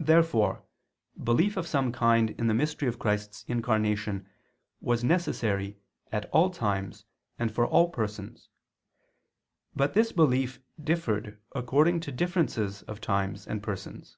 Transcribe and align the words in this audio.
Therefore 0.00 0.64
belief 1.22 1.58
of 1.58 1.66
some 1.66 1.92
kind 1.92 2.30
in 2.30 2.46
the 2.46 2.54
mystery 2.54 2.88
of 2.88 2.98
Christ's 2.98 3.44
Incarnation 3.46 4.26
was 4.80 5.04
necessary 5.04 5.78
at 6.10 6.24
all 6.30 6.48
times 6.48 7.04
and 7.38 7.52
for 7.54 7.66
all 7.66 7.90
persons, 7.90 8.48
but 9.74 9.92
this 9.92 10.10
belief 10.10 10.60
differed 10.82 11.38
according 11.54 12.00
to 12.00 12.12
differences 12.12 12.80
of 12.84 13.02
times 13.02 13.46
and 13.46 13.62
persons. 13.62 14.16